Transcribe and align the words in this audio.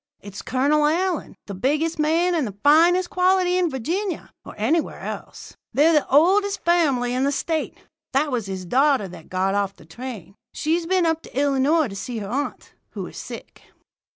It's 0.19 0.41
Colonel 0.41 0.87
Allyn, 0.87 1.35
the 1.45 1.53
biggest 1.53 1.99
man 1.99 2.33
and 2.33 2.47
the 2.47 2.57
finest 2.63 3.11
quality 3.11 3.55
in 3.55 3.69
Virginia, 3.69 4.31
or 4.43 4.55
anywhere 4.57 5.01
else. 5.01 5.55
They're 5.73 5.93
the 5.93 6.07
oldest 6.09 6.65
family 6.65 7.13
in 7.13 7.23
the 7.23 7.31
State. 7.31 7.77
That 8.11 8.31
was 8.31 8.47
his 8.47 8.65
daughter 8.65 9.07
that 9.09 9.29
got 9.29 9.53
off 9.53 9.75
the 9.75 9.85
train. 9.85 10.33
She's 10.53 10.87
been 10.87 11.05
up 11.05 11.21
to 11.21 11.37
Illinois 11.37 11.87
to 11.89 11.95
see 11.95 12.17
her 12.17 12.27
aunt, 12.27 12.73
who 12.93 13.05
is 13.05 13.15
sick.' 13.17 13.61